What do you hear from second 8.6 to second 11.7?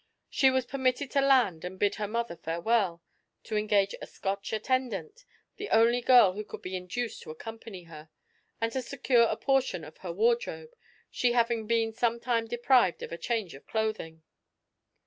to secure a portion of her wardrobe, she having